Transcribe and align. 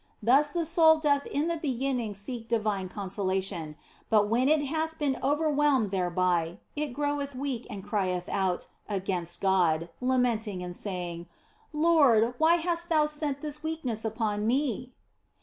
Thus 0.23 0.49
the 0.49 0.65
soul 0.65 0.97
doth 0.97 1.27
in 1.27 1.47
the 1.47 1.57
beginning 1.57 2.15
seek 2.15 2.47
divine 2.49 2.89
consolation, 2.89 3.75
but 4.09 4.27
when 4.27 4.49
it 4.49 4.65
hath 4.65 4.97
been 4.97 5.15
overwhelmed 5.21 5.91
thereby, 5.91 6.57
it 6.75 6.87
groweth 6.87 7.35
weak 7.35 7.67
and 7.69 7.83
crieth 7.83 8.27
out 8.27 8.65
against 8.89 9.41
God, 9.41 9.89
lamenting 10.01 10.63
and 10.63 10.75
saying," 10.75 11.27
Lord, 11.71 12.33
why 12.39 12.55
hast 12.55 12.89
Thou 12.89 13.05
sent 13.05 13.41
this 13.41 13.61
weakness 13.61 14.03
upon 14.03 14.47
me 14.47 14.93